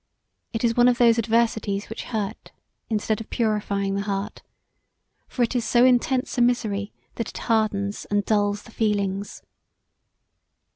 It 0.51 0.63
is 0.63 0.75
one 0.75 0.87
of 0.87 0.97
those 0.97 1.19
adversities 1.19 1.85
which 1.87 2.05
hurt 2.05 2.51
instead 2.89 3.21
of 3.21 3.29
purifying 3.29 3.93
the 3.93 4.01
heart; 4.01 4.41
for 5.27 5.43
it 5.43 5.55
is 5.55 5.63
so 5.63 5.85
intense 5.85 6.39
a 6.39 6.41
misery 6.41 6.91
that 7.17 7.29
it 7.29 7.37
hardens 7.37 8.07
& 8.15 8.25
dulls 8.25 8.63
the 8.63 8.71
feelings. 8.71 9.43